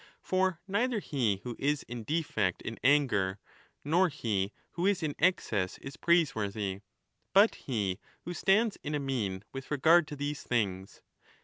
For 0.23 0.59
neither 0.67 0.97
he 0.99 1.41
who 1.43 1.55
is 1.59 1.83
in 1.83 2.03
defect 2.03 2.63
in 2.63 2.79
anger 2.83 3.37
nor 3.83 4.09
he 4.09 4.51
who 4.71 4.87
is 4.87 5.03
in 5.03 5.13
excess 5.19 5.77
is 5.77 5.95
praiseworthy, 5.95 6.81
but 7.33 7.53
he 7.53 7.99
who 8.25 8.33
stands 8.33 8.79
in 8.81 8.95
a 8.95 8.99
mean 8.99 9.43
with 9.53 9.69
regard 9.69 10.07
to 10.07 10.15
these 10.15 10.41
things. 10.41 11.03